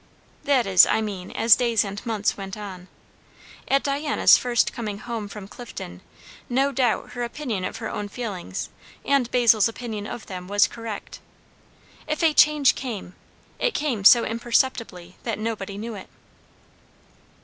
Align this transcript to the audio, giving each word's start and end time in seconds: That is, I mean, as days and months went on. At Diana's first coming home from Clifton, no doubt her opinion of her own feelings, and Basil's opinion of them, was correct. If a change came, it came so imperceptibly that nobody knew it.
That 0.45 0.65
is, 0.65 0.87
I 0.87 0.99
mean, 0.99 1.29
as 1.29 1.55
days 1.55 1.85
and 1.85 2.03
months 2.07 2.35
went 2.35 2.57
on. 2.57 2.87
At 3.67 3.83
Diana's 3.83 4.35
first 4.35 4.73
coming 4.73 4.97
home 4.97 5.27
from 5.27 5.47
Clifton, 5.47 6.01
no 6.49 6.71
doubt 6.71 7.11
her 7.11 7.21
opinion 7.21 7.63
of 7.63 7.77
her 7.77 7.87
own 7.87 8.09
feelings, 8.09 8.69
and 9.05 9.29
Basil's 9.29 9.69
opinion 9.69 10.07
of 10.07 10.25
them, 10.25 10.47
was 10.47 10.65
correct. 10.67 11.19
If 12.07 12.23
a 12.23 12.33
change 12.33 12.73
came, 12.73 13.13
it 13.59 13.75
came 13.75 14.03
so 14.03 14.25
imperceptibly 14.25 15.17
that 15.21 15.37
nobody 15.37 15.77
knew 15.77 15.93
it. 15.93 16.09